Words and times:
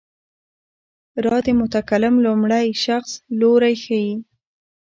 را 1.25 1.37
د 1.45 1.47
متکلم 1.59 2.15
لومړی 2.25 2.67
شخص 2.85 3.11
لوری 3.39 3.75
ښيي. 3.83 4.13